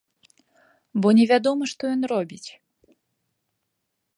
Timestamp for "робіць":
2.13-2.49